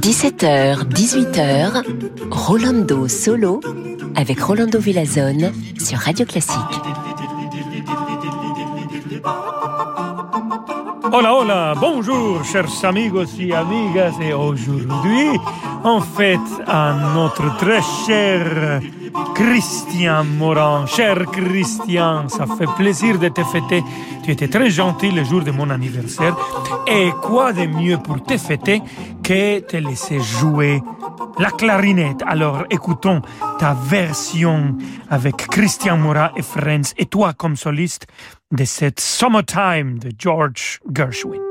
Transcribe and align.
17h, 0.00 0.88
18h, 0.88 1.84
Rolando 2.30 3.06
Solo 3.06 3.60
avec 4.16 4.40
Rolando 4.40 4.78
Villazone 4.78 5.52
sur 5.78 5.98
Radio 5.98 6.24
Classique. 6.24 6.56
Hola, 11.12 11.34
hola, 11.34 11.74
bonjour, 11.78 12.42
chers 12.44 12.82
amigos 12.84 13.26
et 13.38 13.52
amigas, 13.52 14.14
et 14.22 14.32
aujourd'hui, 14.32 15.38
en 15.84 16.00
fait, 16.00 16.40
à 16.66 16.96
notre 17.14 17.58
très 17.58 17.82
cher 18.06 18.80
Christian 19.34 20.24
Moran. 20.24 20.86
Cher 20.86 21.24
Christian, 21.26 22.28
ça 22.28 22.46
fait 22.46 22.68
plaisir 22.76 23.18
de 23.18 23.28
te 23.28 23.42
fêter. 23.44 23.82
Tu 24.22 24.30
étais 24.30 24.48
très 24.48 24.70
gentil 24.70 25.10
le 25.10 25.24
jour 25.24 25.42
de 25.42 25.50
mon 25.50 25.70
anniversaire. 25.70 26.36
Et 26.86 27.10
quoi 27.22 27.52
de 27.52 27.66
mieux 27.66 27.98
pour 27.98 28.22
te 28.22 28.36
fêter 28.36 28.82
que 29.22 29.60
te 29.60 29.76
laisser 29.76 30.20
jouer 30.20 30.82
la 31.38 31.50
clarinette? 31.50 32.22
Alors 32.26 32.64
écoutons 32.70 33.22
ta 33.58 33.74
version 33.74 34.76
avec 35.08 35.36
Christian 35.48 35.96
Moran 35.96 36.28
et 36.36 36.42
Friends 36.42 36.92
et 36.96 37.06
toi 37.06 37.32
comme 37.32 37.56
soliste 37.56 38.06
de 38.52 38.64
cette 38.64 39.00
Summertime 39.00 39.98
de 39.98 40.10
George 40.18 40.80
Gershwin. 40.92 41.49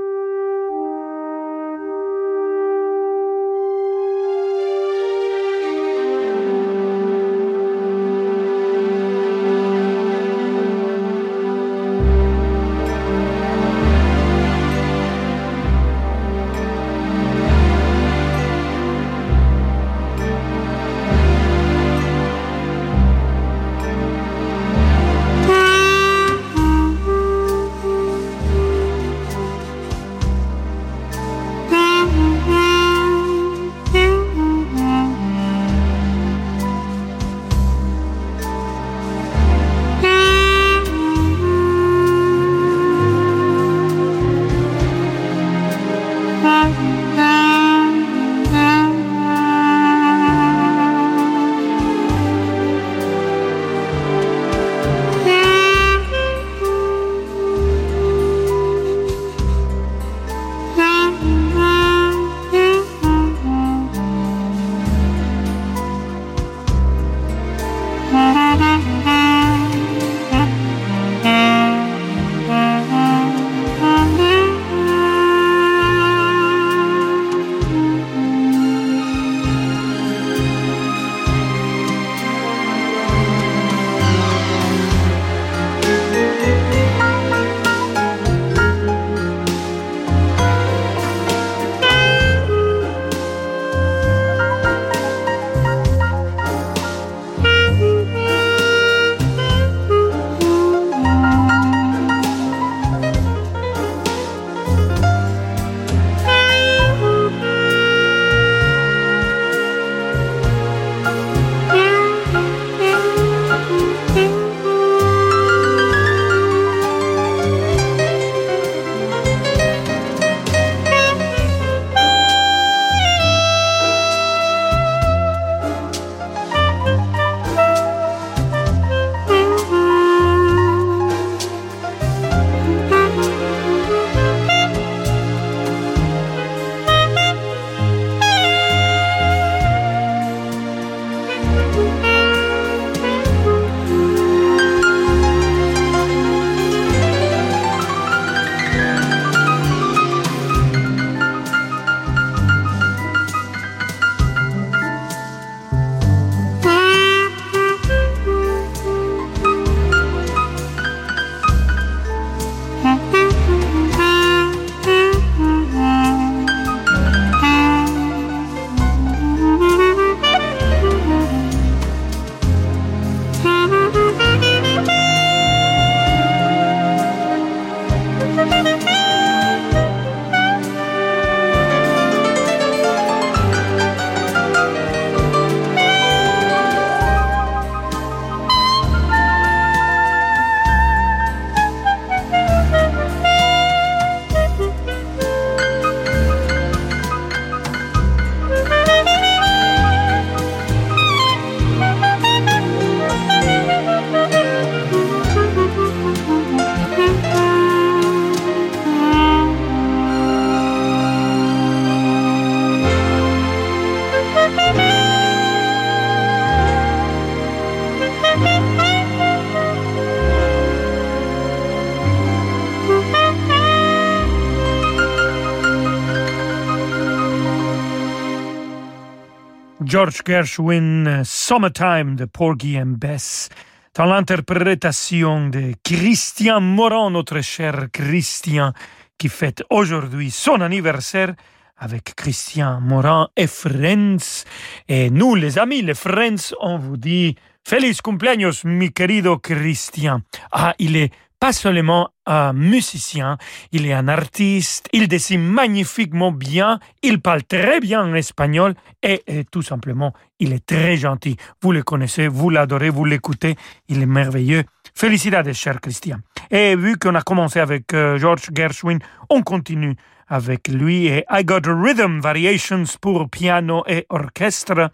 George 229.90 230.22
Gershwin, 230.24 231.24
Summertime 231.26 232.16
de 232.16 232.26
Porgy 232.26 232.78
and 232.78 233.00
Bess, 233.00 233.50
dans 233.96 234.06
l'interprétation 234.06 235.50
de 235.50 235.74
Christian 235.84 236.62
Moran, 236.62 237.10
notre 237.10 237.42
cher 237.42 237.88
Christian, 237.92 238.74
qui 239.18 239.30
fête 239.30 239.64
aujourd'hui 239.72 240.30
son 240.30 240.62
anniversaire 240.62 241.34
avec 241.76 242.14
Christian 242.16 242.80
Moran 242.82 243.30
et 243.36 243.48
Friends. 243.48 244.46
Et 244.88 245.10
nous, 245.10 245.34
les 245.34 245.58
amis, 245.58 245.82
les 245.82 245.96
Friends, 245.96 246.54
on 246.62 246.78
vous 246.78 246.98
dit 246.98 247.36
Feliz 247.68 248.00
cumpleaños, 248.02 248.66
mi 248.66 248.92
querido 248.92 249.40
Christian. 249.40 250.22
Ah, 250.52 250.76
il 250.78 250.98
est 250.98 251.12
pas 251.40 251.54
seulement 251.54 252.10
un 252.26 252.54
musicien, 252.54 253.38
il 253.72 253.86
est 253.86 253.94
un 253.94 254.08
artiste, 254.08 254.90
il 254.92 255.08
dessine 255.08 255.42
magnifiquement 255.42 256.32
bien, 256.32 256.80
il 257.02 257.22
parle 257.22 257.44
très 257.44 257.80
bien 257.80 258.04
en 258.04 258.14
espagnol 258.14 258.76
et, 259.02 259.24
tout 259.50 259.62
simplement, 259.62 260.14
il 260.40 260.52
est 260.52 260.66
très 260.66 260.98
gentil. 260.98 261.38
Vous 261.62 261.72
le 261.72 261.82
connaissez, 261.84 262.28
vous 262.28 262.50
l'adorez, 262.50 262.90
vous 262.90 263.06
l'écoutez, 263.06 263.56
il 263.88 264.02
est 264.02 264.06
merveilleux. 264.06 264.64
Félicitations, 264.94 265.54
cher 265.54 265.82
Christian. 265.82 266.18
Et 266.52 266.76
vu 266.76 266.98
qu'on 266.98 267.16
a 267.16 267.22
commencé 267.22 267.60
avec 267.60 267.94
euh, 267.94 268.18
George 268.18 268.50
Gershwin, 268.54 269.00
on 269.30 269.42
continue 269.42 269.96
avec 270.28 270.68
lui 270.68 271.08
et 271.08 271.26
I 271.32 271.44
Got 271.44 271.62
Rhythm 271.66 272.20
Variations 272.20 272.84
pour 273.02 273.30
piano 273.30 273.84
et 273.88 274.06
orchestre. 274.10 274.92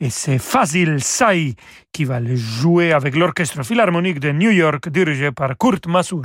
Et 0.00 0.10
c'est 0.10 0.38
Fazil 0.38 1.00
Say 1.00 1.54
qui 1.92 2.04
va 2.04 2.20
le 2.20 2.36
jouer 2.36 2.92
avec 2.92 3.14
l'Orchestre 3.16 3.62
Philharmonique 3.62 4.20
de 4.20 4.32
New 4.32 4.50
York 4.50 4.88
dirigé 4.88 5.30
par 5.32 5.56
Kurt 5.56 5.86
Masur. 5.86 6.24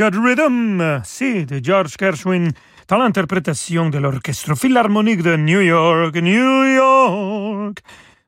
Got 0.00 0.18
Rhythm, 0.18 1.02
c'est 1.04 1.44
de 1.44 1.62
George 1.62 1.92
Gershwin 2.00 2.48
dans 2.88 2.96
l'interprétation 2.96 3.90
de 3.90 3.98
l'Orchestre 3.98 4.54
Philharmonique 4.54 5.22
de 5.22 5.36
New 5.36 5.60
York, 5.60 6.16
New 6.16 6.64
York, 6.74 7.80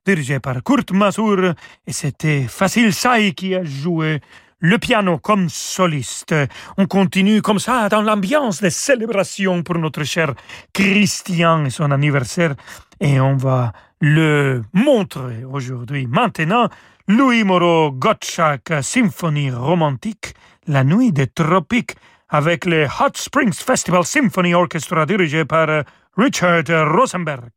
dirigé 0.04 0.38
par 0.38 0.62
Kurt 0.62 0.92
Masur, 0.92 1.54
et 1.86 1.92
c'était 1.92 2.42
Facile 2.42 2.92
Sai 2.92 3.32
qui 3.32 3.54
a 3.54 3.64
joué 3.64 4.20
le 4.58 4.76
piano 4.76 5.16
comme 5.16 5.48
soliste. 5.48 6.34
On 6.76 6.84
continue 6.84 7.40
comme 7.40 7.58
ça 7.58 7.88
dans 7.88 8.02
l'ambiance 8.02 8.60
des 8.60 8.68
célébrations 8.68 9.62
pour 9.62 9.78
notre 9.78 10.04
cher 10.04 10.34
Christian 10.74 11.64
et 11.64 11.70
son 11.70 11.90
anniversaire, 11.90 12.54
et 13.00 13.18
on 13.18 13.36
va 13.36 13.72
le 13.98 14.62
montrer 14.74 15.46
aujourd'hui. 15.50 16.06
Maintenant, 16.06 16.68
Louis 17.08 17.44
Moreau 17.44 17.92
Gottschalk 17.92 18.82
Symphonie 18.82 19.50
romantique, 19.50 20.34
La 20.68 20.84
nuit 20.84 21.12
des 21.12 21.26
tropiques, 21.26 21.96
avec 22.28 22.66
le 22.66 22.86
Hot 22.86 23.14
Springs 23.14 23.52
Festival 23.52 24.04
Symphony 24.04 24.54
Orchestra 24.54 25.06
dirigé 25.06 25.44
par 25.44 25.84
Richard 26.16 26.64
Rosenberg. 26.94 27.50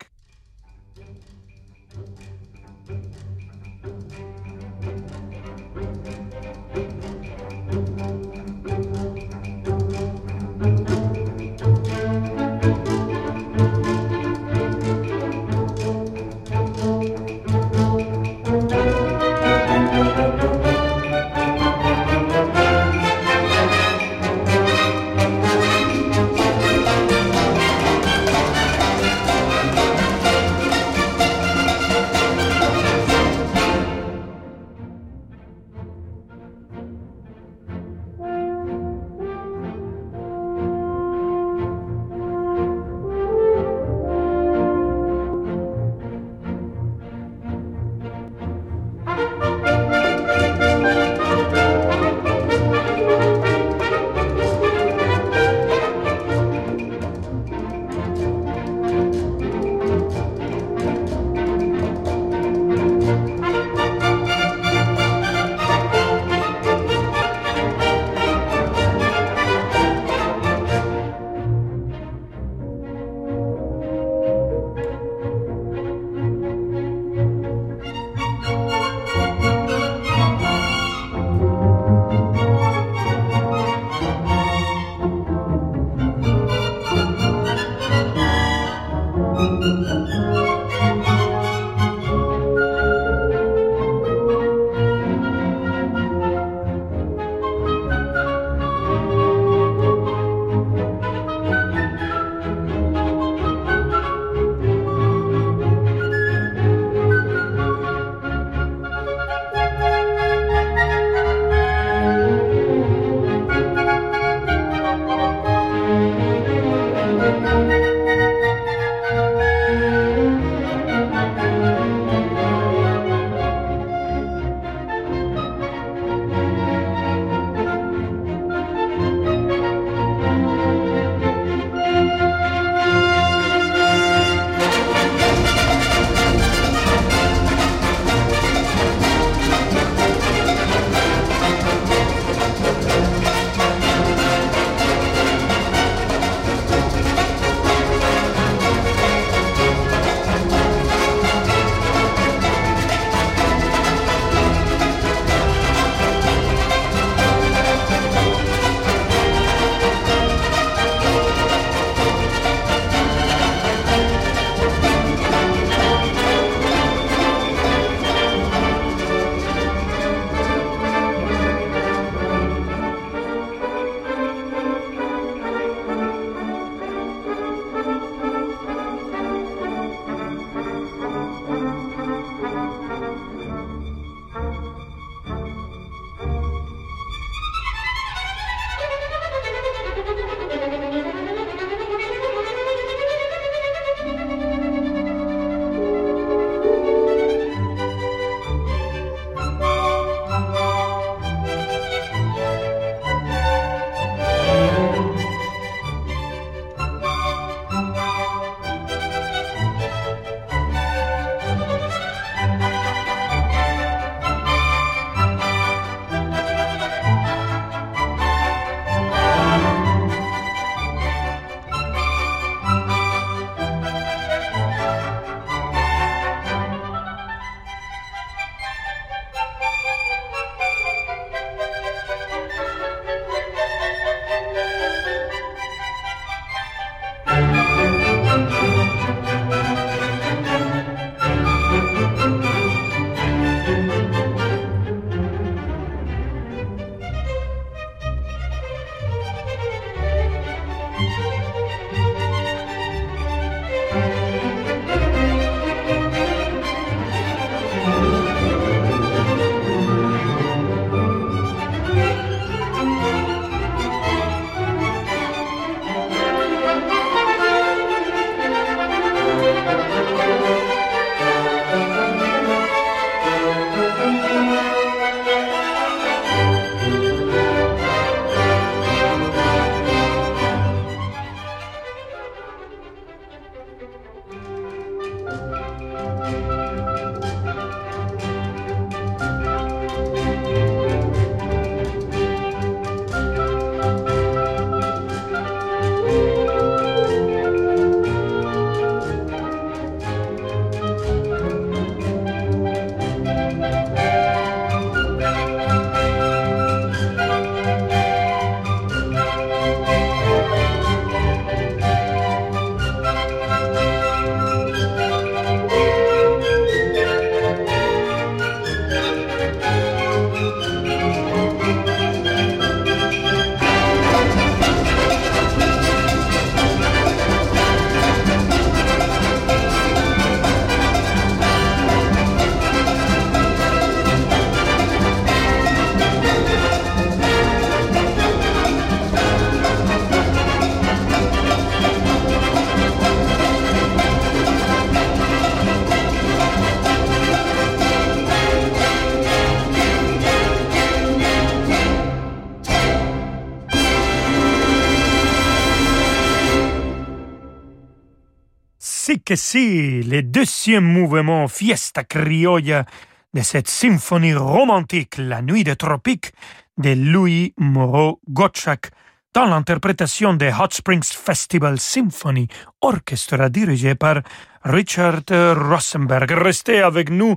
Si, 359.35 360.01
le 360.03 360.21
deuxième 360.21 360.83
mouvement 360.83 361.47
Fiesta 361.47 362.03
Criolla 362.03 362.85
de 363.33 363.41
cette 363.41 363.67
symphonie 363.67 364.33
romantique 364.33 365.15
La 365.17 365.41
Nuit 365.41 365.63
des 365.63 365.75
Tropiques 365.75 366.33
de 366.77 366.93
Louis 366.93 367.53
Moreau 367.57 368.19
Gottschalk 368.29 368.91
dans 369.33 369.45
l'interprétation 369.45 370.33
des 370.33 370.51
Hot 370.51 370.71
Springs 370.71 371.03
Festival 371.03 371.79
Symphony 371.79 372.47
Orchestra 372.81 373.49
dirigé 373.49 373.95
par 373.95 374.21
Richard 374.63 375.21
Rosenberg. 375.29 376.31
Restez 376.31 376.81
avec 376.81 377.09
nous 377.09 377.35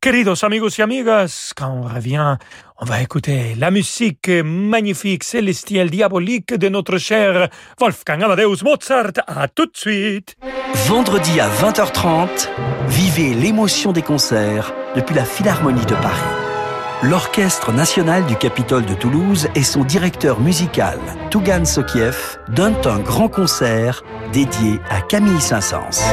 Queridos 0.00 0.44
amigos 0.44 0.78
y 0.78 0.82
amigas, 0.82 1.52
quand 1.54 1.68
on 1.68 1.82
revient, 1.82 2.38
on 2.78 2.86
va 2.86 3.02
écouter 3.02 3.54
la 3.58 3.70
musique 3.70 4.30
magnifique, 4.30 5.24
célestielle, 5.24 5.90
diabolique 5.90 6.54
de 6.54 6.70
notre 6.70 6.96
cher 6.96 7.50
Wolfgang 7.78 8.22
Amadeus 8.22 8.64
Mozart. 8.64 9.12
À 9.26 9.46
tout 9.48 9.66
de 9.66 9.76
suite. 9.76 10.36
Vendredi 10.86 11.38
à 11.38 11.50
20h30, 11.50 12.48
vivez 12.88 13.34
l'émotion 13.34 13.92
des 13.92 14.00
concerts 14.00 14.72
depuis 14.96 15.14
la 15.14 15.26
Philharmonie 15.26 15.84
de 15.84 15.94
Paris. 15.96 16.49
L'Orchestre 17.02 17.72
national 17.72 18.26
du 18.26 18.36
Capitole 18.36 18.84
de 18.84 18.92
Toulouse 18.92 19.48
et 19.54 19.62
son 19.62 19.84
directeur 19.84 20.38
musical, 20.38 20.98
Tougan 21.30 21.64
Sokiev, 21.64 22.38
donnent 22.50 22.76
un 22.84 22.98
grand 22.98 23.28
concert 23.28 24.02
dédié 24.34 24.80
à 24.90 25.00
Camille 25.00 25.40
Saint-Saëns. 25.40 26.04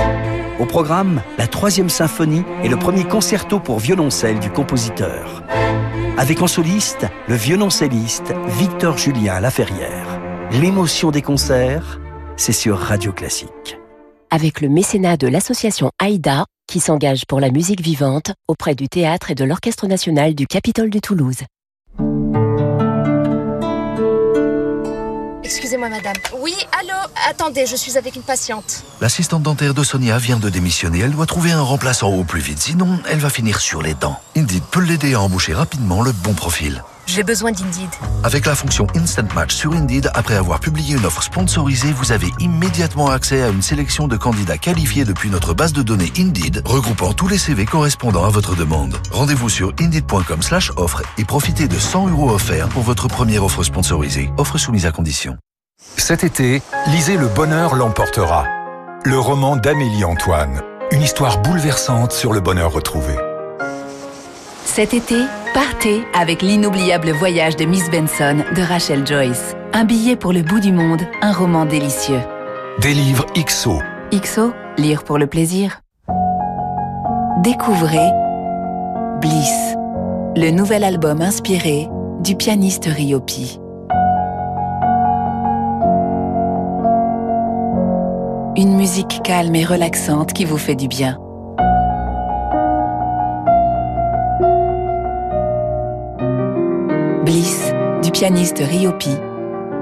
Au 0.62 0.66
programme, 0.66 1.22
la 1.38 1.48
troisième 1.48 1.90
symphonie 1.90 2.46
et 2.64 2.70
le 2.70 2.78
premier 2.78 3.04
concerto 3.04 3.60
pour 3.60 3.80
violoncelle 3.80 4.40
du 4.40 4.50
compositeur. 4.50 5.44
Avec 6.18 6.42
en 6.42 6.48
soliste, 6.48 7.06
le 7.28 7.36
violoncelliste 7.36 8.34
Victor 8.58 8.98
Julien 8.98 9.42
Laferrière. 9.42 10.08
L'émotion 10.52 11.12
des 11.12 11.22
concerts, 11.22 12.00
c'est 12.38 12.54
sur 12.54 12.78
Radio 12.80 13.12
Classique. 13.12 13.78
Avec 14.30 14.60
le 14.60 14.68
mécénat 14.68 15.16
de 15.16 15.28
l'association 15.28 15.90
AIDA, 16.04 16.46
qui 16.68 16.82
s'engage 16.82 17.26
pour 17.26 17.40
la 17.40 17.50
musique 17.50 17.80
vivante 17.82 18.34
auprès 18.50 18.76
du 18.76 18.90
théâtre 18.90 19.32
et 19.32 19.36
de 19.36 19.46
l'Orchestre 19.46 19.88
national 19.88 20.36
du 20.36 20.48
Capitole 20.48 20.90
de 20.90 21.00
Toulouse. 21.00 21.44
Excusez-moi, 25.46 25.88
madame. 25.88 26.18
Oui, 26.42 26.54
allô? 26.78 26.98
Attendez, 27.30 27.66
je 27.66 27.78
suis 27.78 27.98
avec 27.98 28.18
une 28.18 28.22
patiente. 28.22 28.84
L'assistante 29.00 29.44
dentaire 29.44 29.74
de 29.74 29.84
Sonia 29.84 30.18
vient 30.18 30.40
de 30.40 30.50
démissionner. 30.50 31.00
Elle 31.00 31.12
doit 31.12 31.26
trouver 31.26 31.54
un 31.54 31.62
remplaçant 31.62 32.14
au 32.14 32.26
plus 32.26 32.42
vite, 32.42 32.60
sinon 32.60 33.00
elle 33.10 33.20
va 33.20 33.30
finir 33.30 33.62
sur 33.62 33.82
les 33.82 33.94
dents. 33.94 34.20
Indeed 34.36 34.64
peut 34.72 34.82
l'aider 34.82 35.14
à 35.14 35.22
embaucher 35.22 35.54
rapidement 35.54 36.02
le 36.02 36.12
bon 36.12 36.34
profil. 36.34 36.84
J'ai 37.08 37.24
besoin 37.24 37.52
d'Indeed. 37.52 37.90
Avec 38.24 38.46
la 38.46 38.54
fonction 38.54 38.86
Instant 38.94 39.28
Match 39.34 39.56
sur 39.56 39.72
Indeed, 39.72 40.12
après 40.14 40.36
avoir 40.36 40.60
publié 40.60 40.96
une 40.98 41.06
offre 41.06 41.24
sponsorisée, 41.24 41.94
vous 41.94 42.12
avez 42.12 42.28
immédiatement 42.40 43.10
accès 43.10 43.42
à 43.44 43.48
une 43.48 43.62
sélection 43.62 44.10
de 44.10 44.18
candidats 44.18 44.58
qualifiés 44.58 45.06
depuis 45.06 45.30
notre 45.30 45.54
base 45.54 45.72
de 45.72 45.82
données 45.82 46.12
Indeed, 46.20 46.62
regroupant 46.66 47.14
tous 47.14 47.30
les 47.30 47.38
CV 47.38 47.66
correspondant 47.66 48.26
à 48.26 48.30
votre 48.30 48.56
demande. 48.56 48.98
Rendez-vous 49.12 49.50
sur 49.50 49.74
indeed.com 49.80 50.42
slash 50.42 50.72
offre 50.76 51.02
et 51.18 51.24
profitez 51.24 51.70
de 51.70 51.80
100 51.80 52.10
euros 52.10 52.30
offerts 52.30 52.68
pour 52.68 52.84
votre 52.84 53.08
première 53.08 53.46
offre 53.46 53.64
sponsorisée. 53.64 54.30
Offre 54.38 54.58
soumise 54.58 54.86
à 54.86 54.92
condition. 54.92 55.38
Cet 55.96 56.26
été, 56.26 56.62
lisez 56.88 57.16
Le 57.16 57.28
bonheur 57.28 57.76
l'emportera. 57.76 58.46
Le 59.06 59.18
roman 59.18 59.56
d'Amélie 59.56 60.04
Antoine. 60.04 60.62
Une 60.92 61.02
histoire 61.02 61.42
bouleversante 61.42 62.12
sur 62.12 62.34
le 62.34 62.42
bonheur 62.42 62.74
retrouvé. 62.74 63.16
Cet 64.68 64.94
été, 64.94 65.16
partez 65.56 66.04
avec 66.14 66.44
l'inoubliable 66.44 67.10
voyage 67.12 67.56
de 67.56 67.66
Miss 67.66 67.90
Benson 67.90 68.44
de 68.56 68.62
Rachel 68.62 69.08
Joyce. 69.08 69.56
Un 69.74 69.86
billet 69.86 70.16
pour 70.16 70.34
le 70.34 70.44
bout 70.44 70.60
du 70.60 70.72
monde, 70.72 71.02
un 71.22 71.32
roman 71.32 71.66
délicieux. 71.66 72.20
Des 72.82 72.94
livres 72.94 73.26
XO. 73.34 73.80
XO, 74.12 74.54
lire 74.78 75.04
pour 75.04 75.18
le 75.18 75.26
plaisir. 75.26 75.80
Découvrez 77.42 78.12
Bliss, 79.22 79.76
le 80.36 80.52
nouvel 80.52 80.84
album 80.84 81.22
inspiré 81.22 81.88
du 82.20 82.36
pianiste 82.36 82.86
Ryopi. 82.86 83.60
Une 88.58 88.76
musique 88.76 89.22
calme 89.24 89.56
et 89.56 89.66
relaxante 89.66 90.34
qui 90.34 90.46
vous 90.46 90.58
fait 90.58 90.76
du 90.76 90.88
bien. 90.88 91.18
Pianiste 98.18 98.64
Ryopi. 98.68 99.12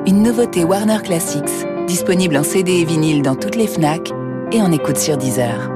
Une 0.05 0.21
nouveauté 0.21 0.65
Warner 0.65 0.97
Classics, 1.01 1.65
disponible 1.87 2.35
en 2.35 2.43
CD 2.43 2.81
et 2.81 2.83
vinyle 2.83 3.21
dans 3.21 3.35
toutes 3.35 3.55
les 3.55 3.65
FNAC 3.65 4.11
et 4.51 4.61
en 4.61 4.73
écoute 4.73 4.97
sur 4.97 5.15
Deezer. 5.15 5.71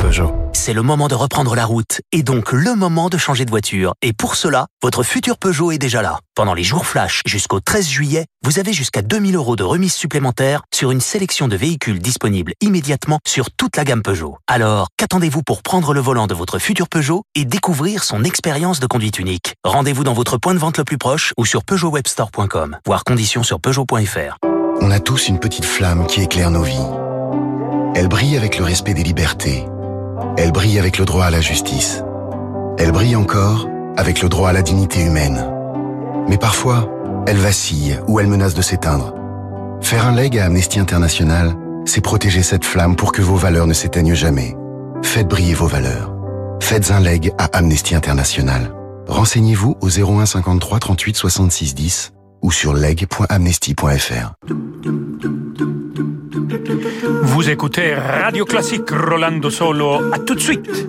Peugeot. 0.00 0.35
C'est 0.66 0.72
le 0.72 0.82
moment 0.82 1.06
de 1.06 1.14
reprendre 1.14 1.54
la 1.54 1.64
route 1.64 2.00
et 2.10 2.24
donc 2.24 2.50
le 2.50 2.74
moment 2.74 3.08
de 3.08 3.16
changer 3.16 3.44
de 3.44 3.50
voiture. 3.50 3.94
Et 4.02 4.12
pour 4.12 4.34
cela, 4.34 4.66
votre 4.82 5.04
futur 5.04 5.38
Peugeot 5.38 5.70
est 5.70 5.78
déjà 5.78 6.02
là. 6.02 6.18
Pendant 6.34 6.54
les 6.54 6.64
jours 6.64 6.86
flash 6.86 7.22
jusqu'au 7.24 7.60
13 7.60 7.86
juillet, 7.86 8.26
vous 8.44 8.58
avez 8.58 8.72
jusqu'à 8.72 9.00
2000 9.00 9.36
euros 9.36 9.54
de 9.54 9.62
remise 9.62 9.94
supplémentaire 9.94 10.62
sur 10.74 10.90
une 10.90 11.00
sélection 11.00 11.46
de 11.46 11.54
véhicules 11.54 12.00
disponibles 12.00 12.52
immédiatement 12.60 13.20
sur 13.24 13.52
toute 13.52 13.76
la 13.76 13.84
gamme 13.84 14.02
Peugeot. 14.02 14.38
Alors, 14.48 14.88
qu'attendez-vous 14.96 15.44
pour 15.44 15.62
prendre 15.62 15.94
le 15.94 16.00
volant 16.00 16.26
de 16.26 16.34
votre 16.34 16.58
futur 16.58 16.88
Peugeot 16.88 17.22
et 17.36 17.44
découvrir 17.44 18.02
son 18.02 18.24
expérience 18.24 18.80
de 18.80 18.88
conduite 18.88 19.20
unique? 19.20 19.54
Rendez-vous 19.62 20.02
dans 20.02 20.14
votre 20.14 20.36
point 20.36 20.54
de 20.54 20.58
vente 20.58 20.78
le 20.78 20.84
plus 20.84 20.98
proche 20.98 21.32
ou 21.38 21.46
sur 21.46 21.62
peugeotwebstore.com. 21.62 22.78
Voir 22.84 23.04
conditions 23.04 23.44
sur 23.44 23.60
peugeot.fr. 23.60 24.38
On 24.80 24.90
a 24.90 24.98
tous 24.98 25.28
une 25.28 25.38
petite 25.38 25.64
flamme 25.64 26.08
qui 26.08 26.22
éclaire 26.22 26.50
nos 26.50 26.64
vies. 26.64 26.88
Elle 27.94 28.08
brille 28.08 28.36
avec 28.36 28.58
le 28.58 28.64
respect 28.64 28.94
des 28.94 29.04
libertés. 29.04 29.64
Elle 30.36 30.52
brille 30.52 30.78
avec 30.78 30.98
le 30.98 31.04
droit 31.04 31.24
à 31.24 31.30
la 31.30 31.40
justice. 31.40 32.02
Elle 32.78 32.92
brille 32.92 33.16
encore 33.16 33.68
avec 33.96 34.22
le 34.22 34.28
droit 34.28 34.50
à 34.50 34.52
la 34.52 34.62
dignité 34.62 35.02
humaine. 35.02 35.46
Mais 36.28 36.38
parfois, 36.38 36.88
elle 37.26 37.38
vacille 37.38 37.98
ou 38.08 38.20
elle 38.20 38.26
menace 38.26 38.54
de 38.54 38.62
s'éteindre. 38.62 39.14
Faire 39.80 40.06
un 40.06 40.14
leg 40.14 40.38
à 40.38 40.46
Amnesty 40.46 40.78
International, 40.78 41.54
c'est 41.84 42.00
protéger 42.00 42.42
cette 42.42 42.64
flamme 42.64 42.96
pour 42.96 43.12
que 43.12 43.22
vos 43.22 43.36
valeurs 43.36 43.66
ne 43.66 43.72
s'éteignent 43.72 44.14
jamais. 44.14 44.56
Faites 45.02 45.28
briller 45.28 45.54
vos 45.54 45.66
valeurs. 45.66 46.12
Faites 46.60 46.90
un 46.90 47.00
leg 47.00 47.32
à 47.38 47.44
Amnesty 47.56 47.94
International. 47.94 48.72
Renseignez-vous 49.06 49.76
au 49.80 49.88
01 49.88 50.26
53 50.26 50.78
38 50.80 51.16
66 51.16 51.74
10 51.74 52.12
ou 52.46 52.52
sur 52.52 52.74
leg.amnesty.fr. 52.74 54.34
Vous 57.22 57.50
écoutez 57.50 57.92
Radio 57.96 58.44
Classique 58.44 58.88
Rolando 58.88 59.50
Solo. 59.50 60.12
À 60.12 60.20
tout 60.20 60.36
de 60.36 60.40
suite. 60.40 60.86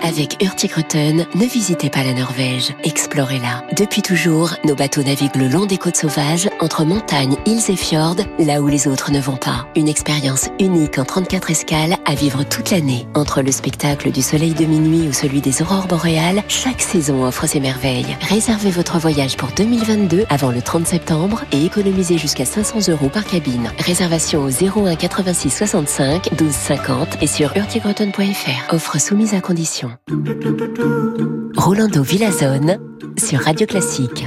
Avec 0.00 0.42
Hurtigruten, 0.42 1.26
ne 1.34 1.44
visitez 1.46 1.88
pas 1.88 2.04
la 2.04 2.12
Norvège, 2.12 2.74
explorez-la. 2.84 3.64
Depuis 3.76 4.02
toujours, 4.02 4.54
nos 4.64 4.74
bateaux 4.74 5.02
naviguent 5.02 5.36
le 5.36 5.48
long 5.48 5.66
des 5.66 5.78
côtes 5.78 5.96
sauvages, 5.96 6.47
entre 6.60 6.84
montagnes, 6.84 7.36
îles 7.46 7.70
et 7.70 7.76
fjords, 7.76 8.16
là 8.38 8.60
où 8.60 8.68
les 8.68 8.88
autres 8.88 9.10
ne 9.10 9.20
vont 9.20 9.36
pas. 9.36 9.66
Une 9.76 9.88
expérience 9.88 10.48
unique 10.58 10.98
en 10.98 11.04
34 11.04 11.50
escales 11.50 11.96
à 12.04 12.14
vivre 12.14 12.44
toute 12.44 12.70
l'année. 12.70 13.06
Entre 13.14 13.42
le 13.42 13.52
spectacle 13.52 14.10
du 14.10 14.22
soleil 14.22 14.54
de 14.54 14.64
minuit 14.64 15.08
ou 15.08 15.12
celui 15.12 15.40
des 15.40 15.62
aurores 15.62 15.86
boréales, 15.86 16.42
chaque 16.48 16.82
saison 16.82 17.24
offre 17.24 17.46
ses 17.46 17.60
merveilles. 17.60 18.16
Réservez 18.28 18.70
votre 18.70 18.98
voyage 18.98 19.36
pour 19.36 19.50
2022 19.56 20.24
avant 20.30 20.50
le 20.50 20.62
30 20.62 20.86
septembre 20.86 21.44
et 21.52 21.64
économisez 21.64 22.18
jusqu'à 22.18 22.44
500 22.44 22.90
euros 22.90 23.08
par 23.08 23.24
cabine. 23.24 23.70
Réservation 23.78 24.42
au 24.44 24.48
01 24.50 24.96
86 24.96 25.50
65 25.50 26.34
12 26.36 26.52
50 26.52 27.22
et 27.22 27.26
sur 27.26 27.56
hurtigruten.fr. 27.56 28.74
Offre 28.74 29.00
soumise 29.00 29.34
à 29.34 29.40
condition. 29.40 29.90
Rolando 31.56 32.02
Villazone 32.02 32.78
sur 33.16 33.40
Radio 33.40 33.66
Classique. 33.66 34.26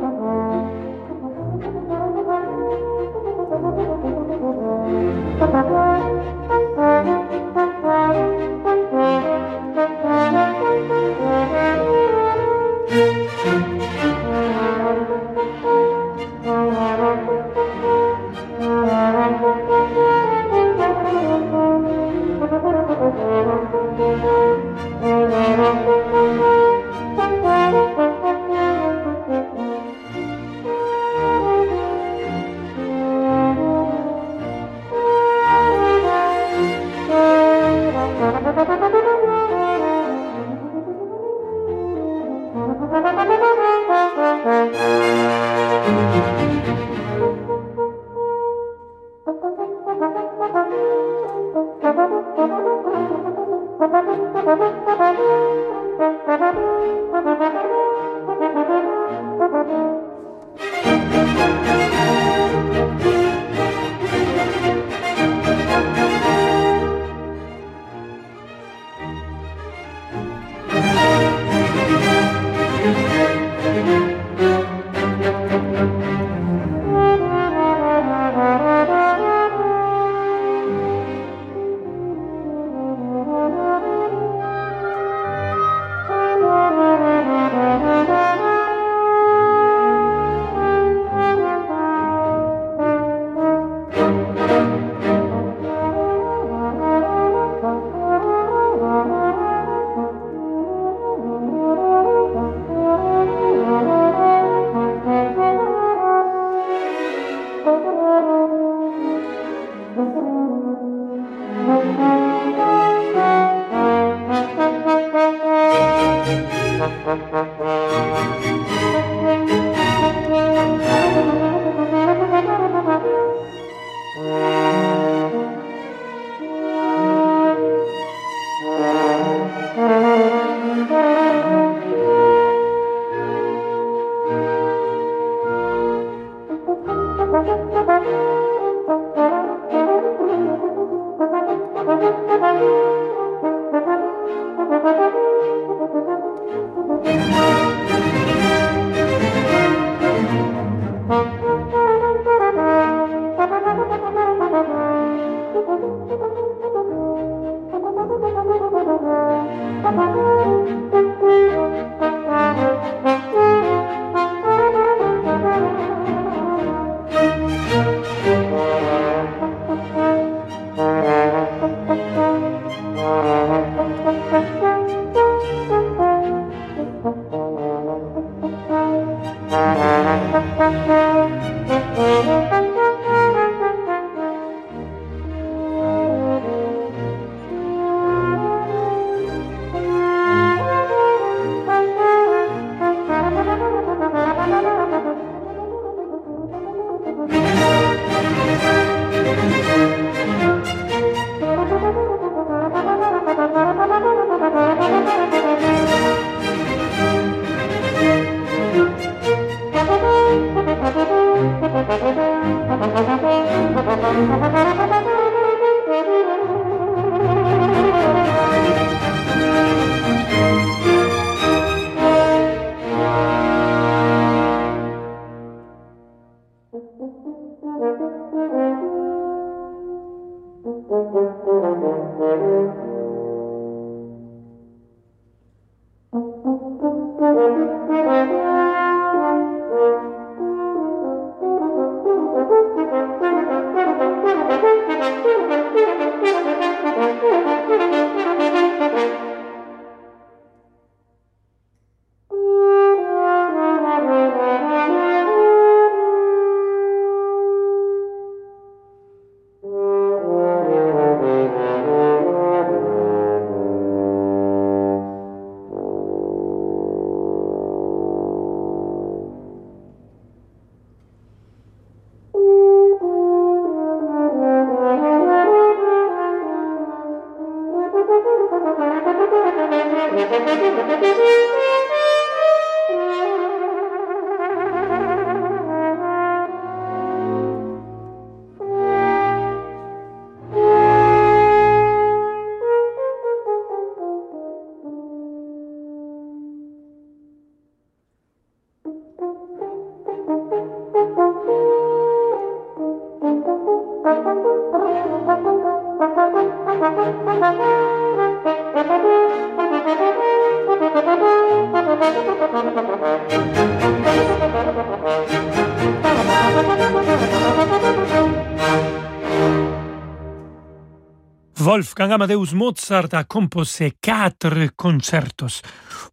Wolfgang 321.63 322.11
Amadeus 322.11 322.53
Mozart 322.53 323.13
a 323.13 323.23
composé 323.25 323.93
quatre 324.01 324.71
concertos 324.75 325.61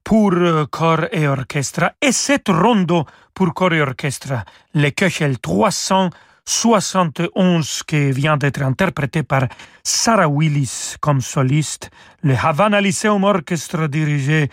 pour 0.02 0.34
corps 0.70 1.06
et 1.10 1.26
orchestre 1.26 1.94
et 2.02 2.12
sept 2.12 2.48
rondo 2.48 3.06
pour 3.32 3.54
corps 3.54 3.72
et 3.72 3.80
orchestre, 3.80 4.44
le 4.74 4.90
Köchel 4.90 5.38
300 5.38 6.10
71 6.48 7.82
qui 7.86 8.10
vient 8.10 8.38
d'être 8.38 8.62
interprété 8.62 9.22
par 9.22 9.48
Sarah 9.82 10.28
Willis 10.28 10.96
comme 10.98 11.20
soliste, 11.20 11.90
le 12.22 12.34
Havana 12.34 12.80
Lyceum 12.80 13.22
Orchestra 13.22 13.86
dirigé 13.86 14.48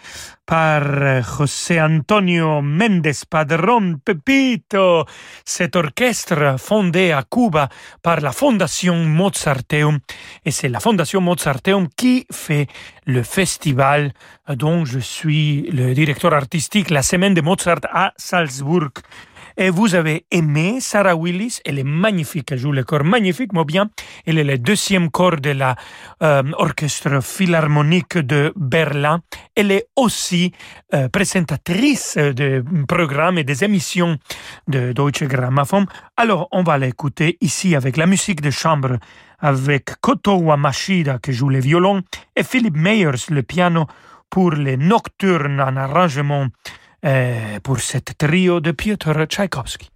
par 0.46 0.84
José 1.24 1.82
Antonio 1.82 2.62
Méndez 2.62 3.24
Padrón 3.30 4.00
Pepito. 4.04 5.06
Cet 5.46 5.78
orchestre 5.78 6.58
fondé 6.60 7.14
à 7.14 7.24
Cuba 7.24 7.70
par 8.04 8.20
la 8.20 8.34
Fondation 8.34 9.06
Mozarteum 9.06 10.00
et 10.44 10.52
c'est 10.52 10.70
la 10.70 10.82
Fondation 10.82 11.22
Mozarteum 11.22 11.88
qui 11.96 12.28
fait 12.30 12.68
le 13.06 13.24
festival 13.24 14.12
dont 14.50 14.84
je 14.84 15.00
suis 15.00 15.70
le 15.72 15.94
directeur 15.94 16.34
artistique 16.34 16.90
la 16.90 17.02
semaine 17.02 17.34
de 17.34 17.42
Mozart 17.42 17.80
à 17.90 18.12
Salzbourg. 18.18 18.92
Et 19.58 19.70
vous 19.70 19.96
avez 19.96 20.26
aimé 20.32 20.80
Sarah 20.82 21.16
Willis, 21.16 21.60
elle 21.64 21.80
est 21.80 21.84
magnifique, 21.84 22.52
elle 22.52 22.60
joue 22.60 22.74
le 22.74 22.84
corps 22.84 23.06
magnifiquement 23.06 23.64
bien. 23.64 23.90
Elle 24.26 24.38
est 24.38 24.44
le 24.44 24.58
deuxième 24.58 25.10
corps 25.10 25.38
de 25.38 25.52
la 25.52 25.76
euh, 26.22 26.44
philharmonique 27.22 28.18
de 28.18 28.52
Berlin. 28.58 29.22
Elle 29.56 29.72
est 29.72 29.88
aussi 29.96 30.52
euh, 30.94 31.08
présentatrice 31.08 32.18
de 32.18 32.64
programmes 32.86 33.38
et 33.38 33.46
des 33.46 33.64
émissions 33.64 34.18
de 34.68 34.92
Deutsche 34.92 35.24
Grammophon. 35.24 35.86
Alors, 36.18 36.50
on 36.52 36.64
va 36.64 36.78
l'écouter 36.78 37.38
ici 37.40 37.76
avec 37.76 37.96
la 37.96 38.08
musique 38.08 38.42
de 38.42 38.52
chambre, 38.52 38.98
avec 39.40 40.02
Koto 40.02 40.36
Wamashida 40.36 41.20
qui 41.20 41.32
joue 41.32 41.50
le 41.50 41.60
violon 41.60 42.04
et 42.36 42.44
Philip 42.44 42.76
Meyers 42.76 43.30
le 43.30 43.42
piano 43.42 43.86
pour 44.30 44.52
les 44.52 44.76
nocturnes 44.76 45.62
en 45.62 45.78
arrangement 45.78 46.48
pour 47.64 47.80
cette 47.80 48.18
trio 48.18 48.60
de 48.60 48.72
Piotr 48.72 49.26
Tchaïkovski. 49.28 49.90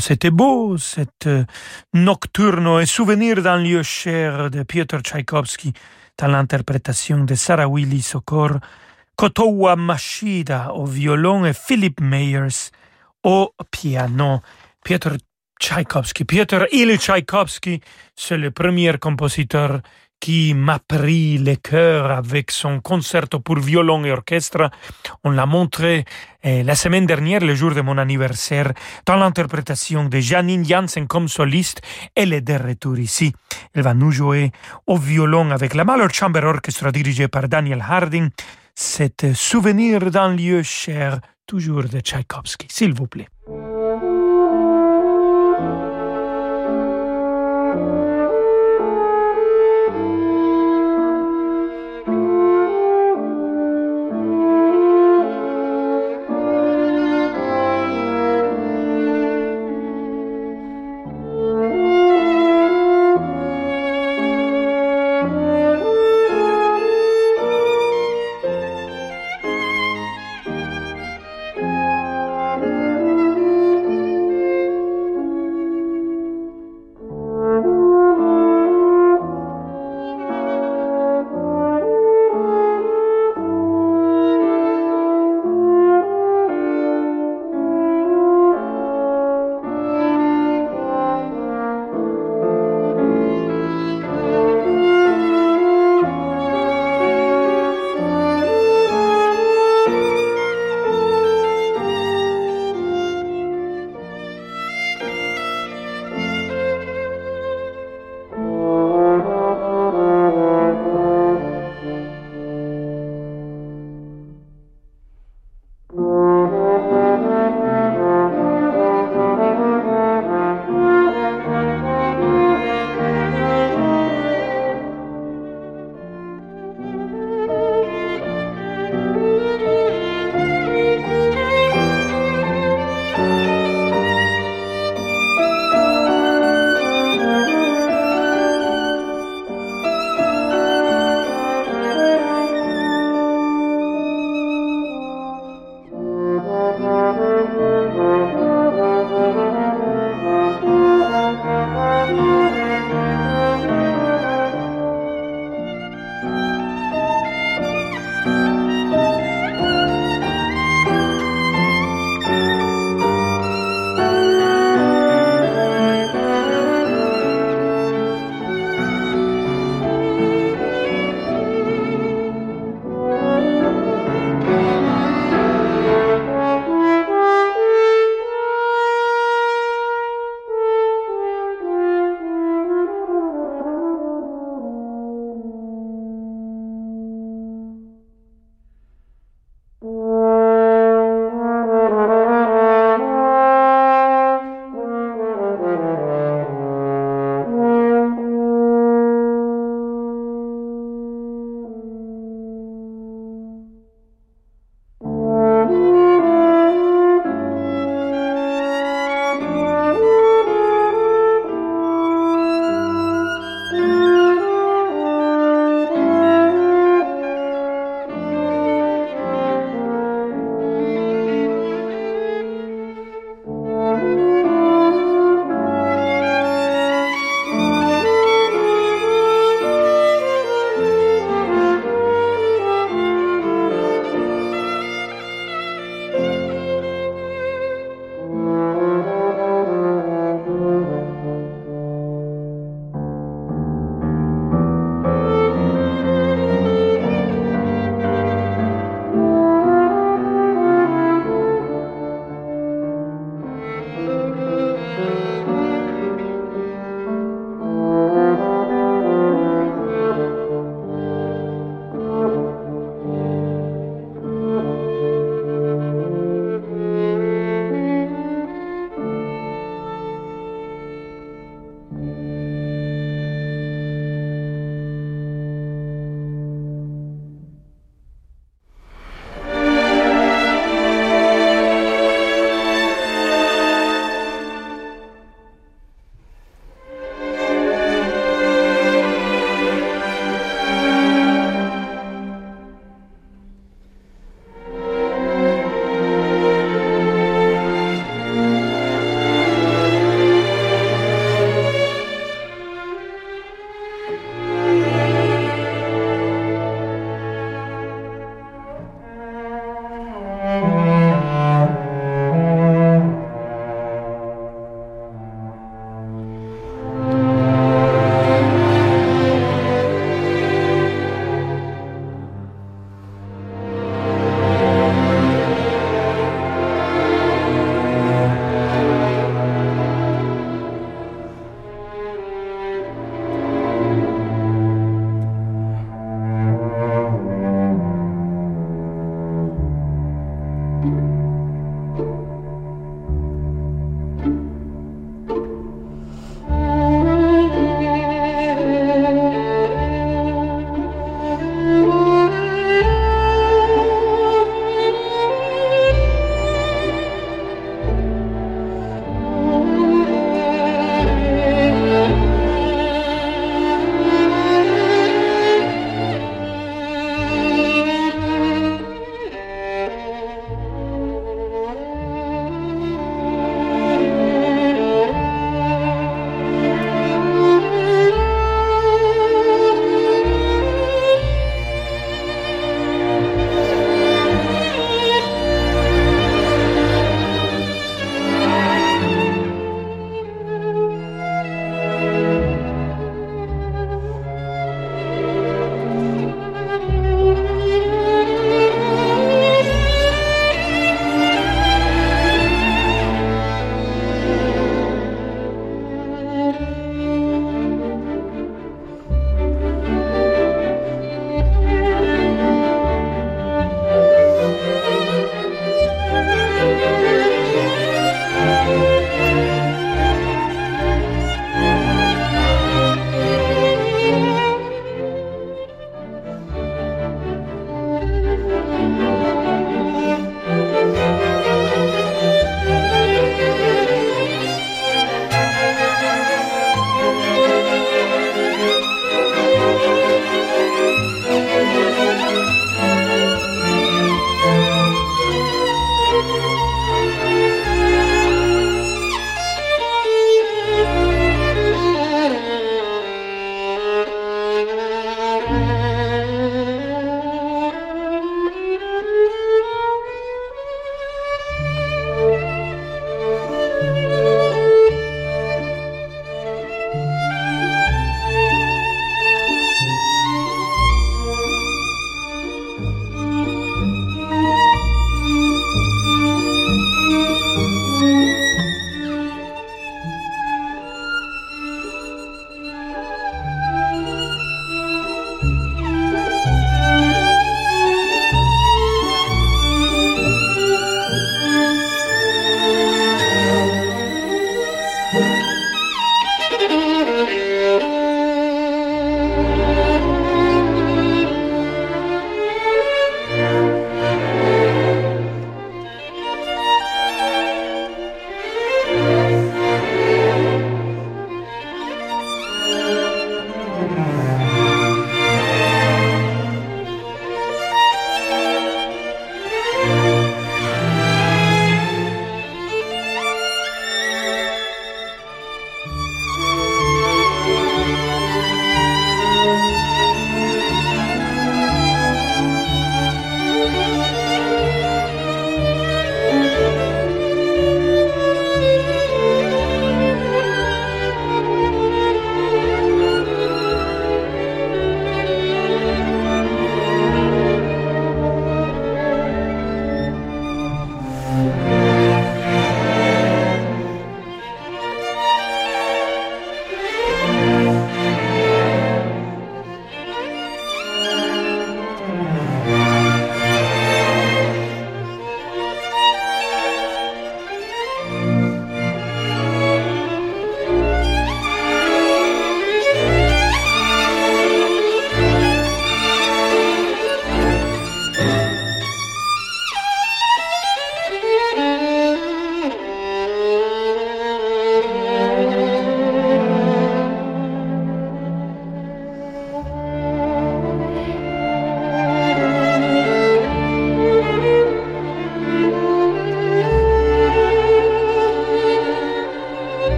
C'était 0.00 0.30
beau, 0.30 0.76
cette 0.78 1.26
euh, 1.26 1.44
nocturno 1.94 2.80
et 2.80 2.86
souvenir 2.86 3.42
d'un 3.42 3.58
lieu 3.58 3.82
cher 3.82 4.50
de 4.50 4.62
Piotr 4.62 5.00
Tchaïkovski 5.00 5.72
dans 6.18 6.28
l'interprétation 6.28 7.24
de 7.24 7.34
Sarah 7.34 7.68
Willis 7.68 8.12
au 8.14 8.20
corps, 8.20 8.58
Kotowa 9.16 9.76
Mashida 9.76 10.72
au 10.74 10.86
violon 10.86 11.44
et 11.44 11.52
Philip 11.52 12.00
Meyers 12.00 12.70
au 13.22 13.52
piano. 13.70 14.40
Piotr 14.84 15.16
Tchaïkovski, 15.60 16.24
Piotr 16.24 16.66
Ilyich 16.72 17.02
Tchaïkovski, 17.02 17.80
c'est 18.14 18.36
le 18.36 18.50
premier 18.50 18.98
compositeur 18.98 19.80
qui 20.26 20.54
m'a 20.54 20.80
pris 20.80 21.38
le 21.38 21.54
cœur 21.54 22.10
avec 22.10 22.50
son 22.50 22.80
concerto 22.80 23.38
pour 23.38 23.60
violon 23.60 24.04
et 24.04 24.10
orchestre. 24.10 24.70
On 25.22 25.30
l'a 25.30 25.46
montré 25.46 26.04
eh, 26.42 26.64
la 26.64 26.74
semaine 26.74 27.06
dernière, 27.06 27.42
le 27.42 27.54
jour 27.54 27.72
de 27.72 27.80
mon 27.80 27.96
anniversaire, 27.96 28.72
dans 29.06 29.14
l'interprétation 29.14 30.06
de 30.06 30.18
Janine 30.18 30.64
Janssen 30.64 31.06
comme 31.06 31.28
soliste. 31.28 31.80
Elle 32.16 32.32
est 32.32 32.40
de 32.40 32.54
retour 32.54 32.98
ici. 32.98 33.32
Elle 33.72 33.82
va 33.82 33.94
nous 33.94 34.10
jouer 34.10 34.50
au 34.88 34.96
violon 34.96 35.52
avec 35.52 35.74
la 35.74 35.84
Mahler 35.84 36.08
Chamber 36.12 36.42
Orchestra 36.42 36.90
dirigée 36.90 37.28
par 37.28 37.48
Daniel 37.48 37.84
Harding. 37.88 38.30
C'est 38.74 39.32
souvenir 39.32 40.10
d'un 40.10 40.34
lieu 40.34 40.64
cher, 40.64 41.20
toujours 41.46 41.84
de 41.84 42.00
Tchaïkovski, 42.00 42.66
s'il 42.68 42.92
vous 42.94 43.06
plaît. 43.06 43.28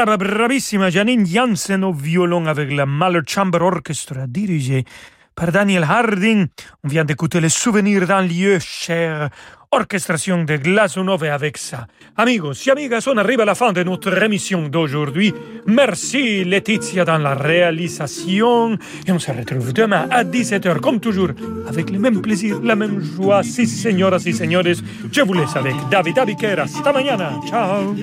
Brava, 0.00 0.16
bravissima 0.16 0.88
Janine 0.88 1.26
Janssen 1.26 1.84
au 1.84 1.92
violon 1.92 2.46
avec 2.46 2.72
la 2.72 2.86
Mahler 2.86 3.20
Chamber 3.26 3.60
Orchestra 3.60 4.26
dirigée 4.26 4.86
par 5.34 5.52
Daniel 5.52 5.82
Harding. 5.82 6.46
On 6.82 6.88
vient 6.88 7.04
d'écouter 7.04 7.38
les 7.38 7.50
souvenirs 7.50 8.06
d'un 8.06 8.22
lieu 8.22 8.58
cher 8.60 9.28
orchestration 9.70 10.44
de 10.44 10.56
Glazunov 10.56 11.22
avec 11.24 11.58
ça. 11.58 11.86
Amigos 12.16 12.54
et 12.66 12.70
amigas, 12.70 13.06
on 13.12 13.18
arrive 13.18 13.40
à 13.40 13.44
la 13.44 13.54
fin 13.54 13.74
de 13.74 13.82
notre 13.82 14.22
émission 14.22 14.68
d'aujourd'hui. 14.68 15.34
Merci 15.66 16.44
Laetitia 16.44 17.04
dans 17.04 17.18
la 17.18 17.34
réalisation 17.34 18.78
et 19.06 19.12
on 19.12 19.18
se 19.18 19.32
retrouve 19.32 19.74
demain 19.74 20.08
à 20.10 20.24
17h 20.24 20.80
comme 20.80 20.98
toujours 20.98 21.28
avec 21.68 21.90
le 21.90 21.98
même 21.98 22.22
plaisir, 22.22 22.58
la 22.62 22.74
même 22.74 23.00
joie. 23.00 23.42
Si 23.42 23.66
señoras 23.66 24.22
y 24.24 24.32
señores, 24.32 24.80
je 25.12 25.20
vous 25.20 25.34
laisse 25.34 25.54
avec 25.54 25.74
David 25.90 26.18
Abiquera. 26.18 26.62
Hasta 26.62 26.90
mañana. 26.90 27.38
Ciao. 27.46 27.94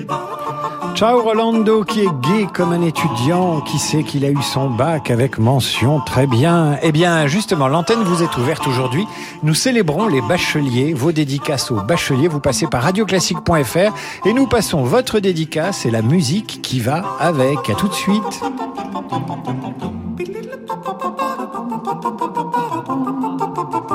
Ciao 0.98 1.22
Rolando 1.22 1.84
qui 1.84 2.00
est 2.00 2.10
gay 2.22 2.48
comme 2.52 2.72
un 2.72 2.82
étudiant 2.82 3.60
qui 3.60 3.78
sait 3.78 4.02
qu'il 4.02 4.24
a 4.24 4.30
eu 4.30 4.42
son 4.42 4.68
bac 4.68 5.12
avec 5.12 5.38
mention 5.38 6.00
très 6.00 6.26
bien. 6.26 6.76
Eh 6.82 6.90
bien 6.90 7.28
justement, 7.28 7.68
l'antenne 7.68 8.02
vous 8.02 8.24
est 8.24 8.36
ouverte 8.36 8.66
aujourd'hui. 8.66 9.06
Nous 9.44 9.54
célébrons 9.54 10.08
les 10.08 10.20
bacheliers, 10.20 10.94
vos 10.94 11.12
dédicaces 11.12 11.70
aux 11.70 11.80
bacheliers. 11.80 12.26
Vous 12.26 12.40
passez 12.40 12.66
par 12.66 12.82
radioclassique.fr 12.82 14.26
et 14.26 14.32
nous 14.32 14.48
passons 14.48 14.82
votre 14.82 15.20
dédicace 15.20 15.86
et 15.86 15.92
la 15.92 16.02
musique 16.02 16.62
qui 16.62 16.80
va 16.80 17.04
avec. 17.20 17.70
À 17.70 17.74
tout 17.74 17.86
de 17.86 17.94
suite. 17.94 18.42